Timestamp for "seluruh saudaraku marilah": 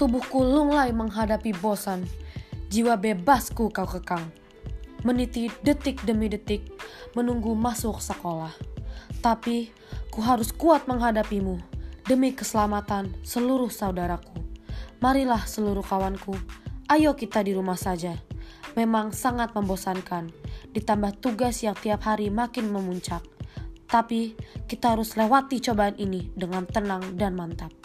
13.20-15.44